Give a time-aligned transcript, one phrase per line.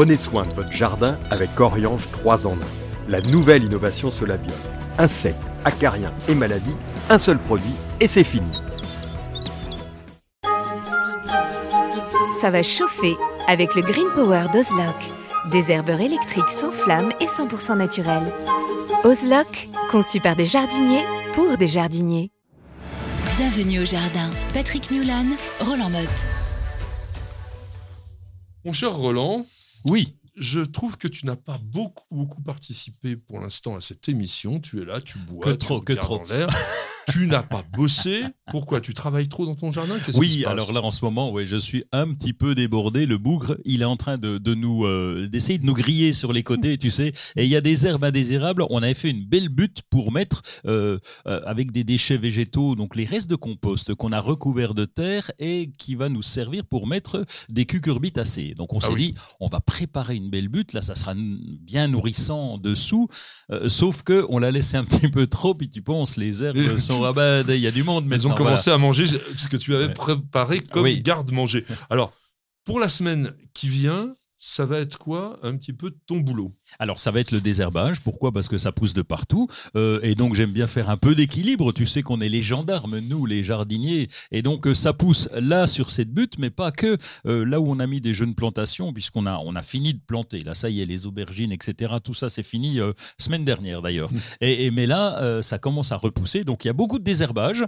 [0.00, 2.56] Prenez soin de votre jardin avec Oriange 3 en 1.
[3.10, 4.54] La nouvelle innovation Solabio.
[4.96, 6.74] Insectes, acariens et maladies,
[7.10, 8.50] un seul produit et c'est fini.
[12.40, 13.14] Ça va chauffer
[13.46, 14.96] avec le Green Power d'Ozlock.
[15.50, 18.32] Des herbeurs électriques sans flamme et 100% naturels.
[19.04, 21.04] Ozlock, conçu par des jardiniers
[21.34, 22.30] pour des jardiniers.
[23.36, 24.30] Bienvenue au jardin.
[24.54, 25.26] Patrick Mulan,
[25.60, 26.08] Roland Motte.
[28.64, 29.44] Mon cher Roland,
[29.86, 34.60] Oui, je trouve que tu n'as pas beaucoup, beaucoup participé pour l'instant à cette émission.
[34.60, 36.20] Tu es là, tu bois, Que tu trop, que trop.
[36.20, 36.48] en l'air.
[37.12, 38.22] tu n'as pas bossé.
[38.50, 39.94] Pourquoi Tu travailles trop dans ton jardin?
[40.14, 40.30] Oui.
[40.30, 40.52] se passe?
[40.52, 43.06] Alors là, en ce moment, ouais, je suis un petit peu débordé.
[43.06, 46.32] Le bougre, il est en train de, de nous euh, d'essayer de nous griller sur
[46.32, 47.12] les côtés, tu sais.
[47.36, 48.64] Et il y a des herbes indésirables.
[48.70, 52.96] On avait fait une belle butte pour mettre euh, euh, avec des déchets végétaux, donc
[52.96, 56.86] les restes de compost qu'on a recouverts de terre et qui va nous servir pour
[56.86, 58.54] mettre des cucurbitacées.
[58.56, 59.12] Donc on Ah s'est oui.
[59.12, 60.72] dit, on va préparer une belle butte.
[60.72, 63.08] Là, ça sera bien nourrissant dessous.
[63.68, 65.54] Sauf que on l'a laissé un petit peu trop.
[65.54, 68.04] Puis tu penses, les herbes Et sont ah ben, il y a du monde.
[68.12, 71.00] Elles ont maintenant, commencé à manger ce que tu avais préparé comme Oui.
[71.00, 71.64] garde-manger.
[71.88, 72.12] Alors,
[72.64, 74.12] pour la semaine qui vient,
[74.42, 76.54] ça va être quoi un petit peu ton boulot?
[76.78, 78.00] Alors ça va être le désherbage.
[78.00, 78.32] Pourquoi?
[78.32, 79.48] Parce que ça pousse de partout.
[79.76, 81.72] Euh, et donc j'aime bien faire un peu d'équilibre.
[81.72, 84.08] Tu sais qu'on est les gendarmes, nous, les jardiniers.
[84.32, 86.96] Et donc euh, ça pousse là sur cette butte, mais pas que.
[87.26, 90.00] Euh, là où on a mis des jeunes plantations, puisqu'on a, on a fini de
[90.00, 90.42] planter.
[90.42, 91.96] Là, ça y est, les aubergines, etc.
[92.02, 92.78] Tout ça, c'est fini
[93.18, 94.08] semaine dernière d'ailleurs.
[94.40, 96.44] et, et- mais là, ça commence à repousser.
[96.44, 97.66] Donc il y a beaucoup de désherbage,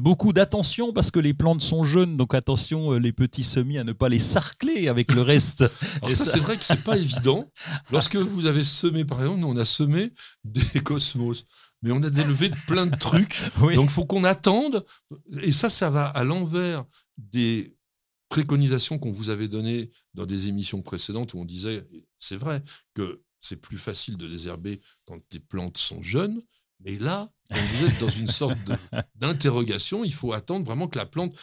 [0.00, 2.16] beaucoup d'attention parce que les plantes sont jeunes.
[2.16, 5.70] Donc attention, les petits semis à ne pas les sarcler avec le reste.
[6.08, 7.50] Alors ça, ça- c'est vrai que c'est pas évident.
[7.90, 10.12] Lorsque vous avez semé, par exemple, nous on a semé
[10.44, 11.44] des cosmos,
[11.82, 13.40] mais on a délevé plein de trucs.
[13.60, 13.74] Oui.
[13.74, 14.84] Donc faut qu'on attende.
[15.42, 16.84] Et ça, ça va à l'envers
[17.16, 17.76] des
[18.28, 21.86] préconisations qu'on vous avait données dans des émissions précédentes où on disait,
[22.18, 22.62] c'est vrai,
[22.94, 26.42] que c'est plus facile de désherber quand les plantes sont jeunes.
[26.84, 28.58] Mais là, quand vous êtes dans une sorte
[29.16, 31.34] d'interrogation, il faut attendre vraiment que la plante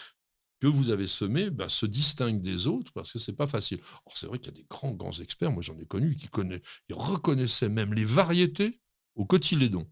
[0.71, 3.79] que vous avez semée bah, se distingue des autres parce que c'est pas facile.
[3.83, 6.27] Alors c'est vrai qu'il y a des grands grands experts, moi j'en ai connu qui
[6.27, 8.79] connaissent, ils reconnaissaient même les variétés
[9.15, 9.87] au cotylédon.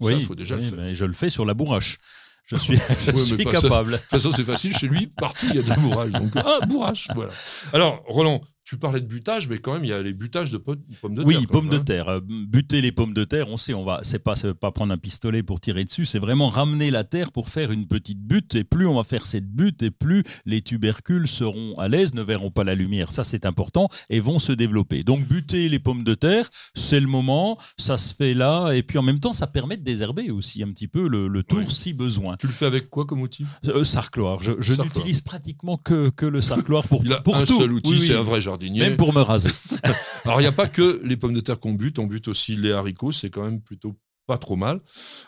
[0.00, 0.78] Ça, il faut déjà oui, le faire.
[0.78, 1.96] mais je le fais sur la bourrache.
[2.44, 3.62] Je suis, je Ouais, mais suis pas ça.
[3.62, 3.92] capable.
[3.92, 4.76] De toute façon, c'est facile.
[4.76, 6.12] Chez lui, partout, il y a des bourrages.
[6.12, 7.32] Donc, ah, bourrage, voilà.
[7.72, 10.58] Alors, Roland, tu parlais de butage, mais quand même, il y a les butages de
[10.58, 11.26] po- pommes de terre.
[11.40, 11.84] Oui, pommes même, de hein.
[11.84, 12.08] terre.
[12.08, 14.92] Euh, Buter les pommes de terre, on sait, on va, c'est pas, c'est pas prendre
[14.92, 18.56] un pistolet pour tirer dessus, c'est vraiment ramener la terre pour faire une petite butte.
[18.56, 22.22] Et plus on va faire cette butte, et plus les tubercules seront à l'aise, ne
[22.22, 23.12] verront pas la lumière.
[23.12, 25.02] Ça, c'est important et vont se développer.
[25.04, 27.58] Donc, buter les pommes de terre, c'est le moment.
[27.78, 30.72] Ça se fait là, et puis en même temps, ça permet de désherber aussi un
[30.72, 31.66] petit peu le, le tour Oui.
[31.70, 32.36] si besoin.
[32.36, 33.46] Tu le fais avec quoi comme outil?
[33.68, 34.42] Euh, sarcloir.
[34.42, 37.58] Je, n'utilise pratiquement que, que le sarcloir pour, Il a pour un tout.
[37.60, 38.06] seul outil, Oui, oui.
[38.08, 38.80] c'est un vrai jardinier.
[38.80, 39.50] Même pour me raser.
[40.24, 42.56] Alors, il n'y a pas que les pommes de terre qu'on bute, on bute aussi
[42.56, 43.96] les haricots, c'est quand même plutôt
[44.26, 44.80] pas trop mal.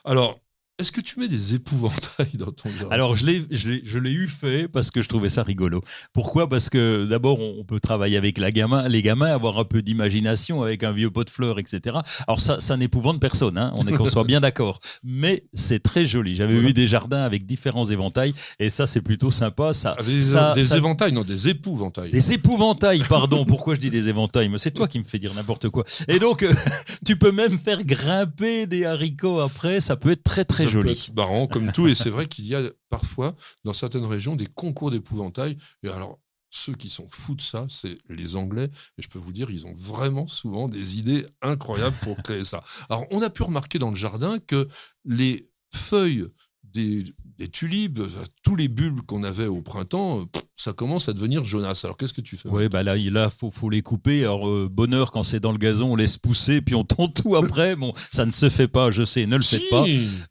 [0.05, 0.41] Alors,
[0.79, 2.95] est-ce que tu mets des épouvantails dans ton jardin?
[2.95, 5.83] Alors, je l'ai, je eu fait parce que je trouvais ça rigolo.
[6.13, 6.49] Pourquoi?
[6.49, 10.63] Parce que d'abord, on peut travailler avec la gamin, les gamins, avoir un peu d'imagination
[10.63, 11.99] avec un vieux pot de fleurs, etc.
[12.29, 14.79] Alors, ça, ça n'épouvante personne, hein, on est qu'on soit bien d'accord.
[15.03, 16.37] Mais c'est très joli.
[16.37, 16.69] J'avais Voilà.
[16.69, 19.73] vu des jardins avec différents éventails et ça, c'est plutôt sympa.
[19.73, 22.13] Ça, Avec des, ça- des ça- éventails, non, des épouvantails.
[22.13, 23.45] Des épouvantails, pardon.
[23.45, 24.49] Pourquoi je dis des éventails?
[24.49, 25.85] Mais c'est toi qui me fais dire n'importe quoi.
[26.07, 26.53] Et donc, euh,
[27.05, 29.81] tu peux même faire grimper des haricots après.
[29.81, 30.93] Ça peut être très très Ça peut joli.
[30.93, 31.89] être marrant comme tout.
[31.89, 33.35] Et c'est vrai qu'il y a parfois,
[33.65, 35.59] dans certaines régions, des concours d'épouvantail.
[35.83, 36.19] Et alors,
[36.51, 38.71] ceux qui sont fous de ça, c'est les Anglais.
[38.97, 42.63] Et je peux vous dire, ils ont vraiment souvent des idées incroyables pour créer ça.
[42.89, 44.69] Alors, on a pu remarquer dans le jardin que
[45.05, 46.27] les feuilles
[46.73, 47.05] des,
[47.39, 50.25] des tulipes, enfin, tous les bulbes qu'on avait au printemps, euh,
[50.57, 51.85] ça commence à devenir jaunasse.
[51.85, 54.23] Alors, qu'est-ce que tu fais Oui, bah là, il là, faut, faut les couper.
[54.25, 57.37] Alors, euh, bonheur quand c'est dans le gazon, on laisse pousser, puis on tond tout
[57.43, 57.77] après.
[57.77, 59.85] Bon, ça ne se fait pas, je sais, ne le Si, faites pas.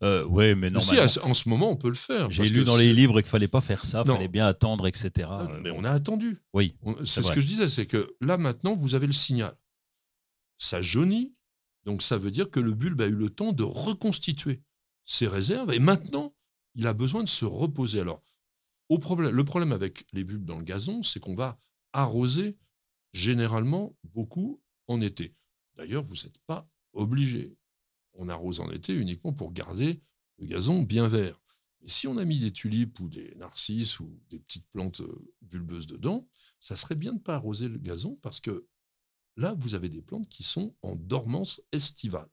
[0.04, 2.30] Euh, ouais, mais mais si, en ce moment, on peut le faire.
[2.32, 4.16] J'ai lu dans les livres qu'il fallait pas faire ça, Non.
[4.16, 5.28] fallait bien attendre, etc.
[5.32, 6.38] Ah, Euh, Mais on a attendu.
[6.54, 9.56] Oui, C'est ce que je disais, c'est que là maintenant, vous avez le signal.
[10.60, 11.34] Ça jaunit,
[11.86, 14.62] donc ça veut dire que le bulbe a eu le temps de reconstituer
[15.06, 16.34] ses réserves, et maintenant,
[16.78, 18.00] il a besoin de se reposer.
[18.00, 18.24] Alors,
[18.90, 21.60] le problème avec les bulbes dans le gazon, c'est qu'on va
[21.92, 22.58] arroser
[23.14, 25.36] généralement beaucoup en été.
[25.76, 27.58] D'ailleurs, vous n'êtes pas obligé.
[28.14, 30.02] On arrose en été uniquement pour garder
[30.38, 31.42] le gazon bien vert.
[31.86, 35.88] Si on a mis des tulipes ou des narcisses ou des petites plantes euh, bulbeuses
[35.88, 36.28] dedans,
[36.60, 38.68] ça serait bien de ne pas arroser le gazon parce que
[39.36, 42.30] là, vous avez des plantes qui sont en dormance estivale.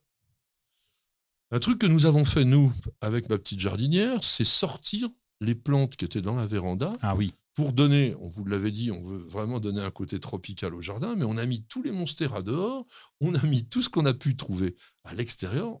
[1.51, 5.09] Un truc que nous avons fait, nous, avec ma petite jardinière, c'est sortir
[5.41, 7.33] les plantes qui étaient dans la véranda Ah oui.
[7.53, 11.15] pour donner, on vous l'avait dit, on veut vraiment donner un côté tropical au jardin,
[11.15, 12.85] mais on a mis tous les monstères dehors,
[13.21, 15.79] on a mis tout ce qu'on a pu trouver à l'extérieur.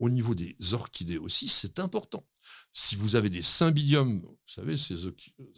[0.00, 2.24] Au niveau des orchidées aussi, c'est important.
[2.72, 5.06] Si vous avez des cymbidiums, vous savez, ces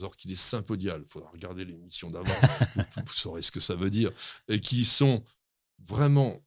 [0.00, 2.34] orchidées sympodiales, il faudra regarder l'émission d'avant,
[3.06, 4.10] vous saurez ce que ça veut dire,
[4.48, 5.22] et qui sont
[5.78, 6.40] vraiment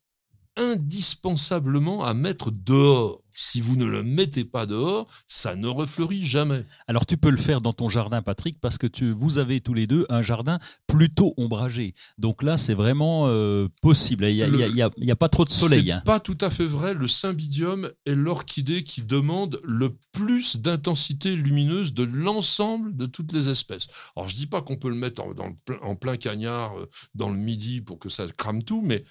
[0.58, 3.22] indispensablement à mettre dehors.
[3.38, 6.66] Si vous ne le mettez pas dehors, ça ne refleurit jamais.
[6.88, 9.74] Alors tu peux le faire dans ton jardin, Patrick, parce que tu, vous avez tous
[9.74, 10.58] les deux un jardin
[10.88, 11.96] plutôt ombragé.
[12.18, 14.24] Donc là, c'est vraiment euh, possible.
[14.26, 15.88] Il n'y a, pas trop de soleil.
[15.88, 16.02] C'est hein.
[16.06, 16.94] pas tout à fait vrai.
[16.94, 23.50] Le cymbidium est l'orchidée qui demande le plus d'intensité lumineuse de l'ensemble de toutes les
[23.50, 23.88] espèces.
[24.16, 25.34] Alors je dis pas qu'on peut le mettre en,
[25.82, 29.04] en plein cagnard euh, dans le midi pour que ça crame tout, mais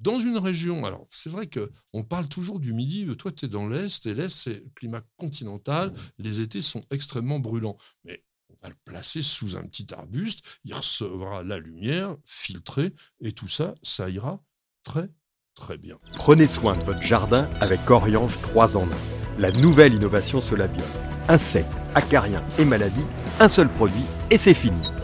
[0.00, 3.68] dans une région, alors c'est vrai qu'on parle toujours du Midi, toi tu es dans
[3.68, 7.76] l'Est, et l'Est c'est le climat continental, les étés sont extrêmement brûlants.
[8.04, 13.32] Mais on va le placer sous un petit arbuste, il recevra la lumière filtrée, et
[13.32, 14.42] tout ça, ça ira
[14.82, 15.10] très
[15.54, 15.98] très bien.
[16.16, 18.90] Prenez soin de votre jardin avec Oriange 3 en 1,
[19.38, 20.86] la nouvelle innovation Solabium.
[21.28, 23.06] Insectes, acariens et maladies,
[23.40, 24.95] un seul produit et c'est fini.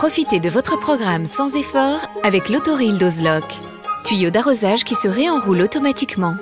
[0.00, 3.44] Profitez de votre programme sans effort avec l'autoril d'Ozlock.
[4.02, 6.36] Tuyau d'arrosage qui se réenroule automatiquement.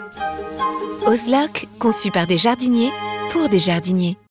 [1.04, 2.92] Ozlock, conçu par des jardiniers
[3.32, 4.16] pour des jardiniers.